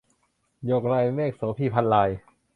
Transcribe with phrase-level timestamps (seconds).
[0.65, 2.09] หยกลายเมฆ- โสภี พรรณราย